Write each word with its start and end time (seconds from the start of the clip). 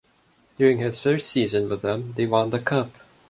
During 0.57 0.79
his 0.79 0.99
first 0.99 1.29
season 1.29 1.69
with 1.69 1.83
them, 1.83 2.13
they 2.13 2.25
won 2.25 2.49
the 2.49 2.57
Cup. 2.57 2.89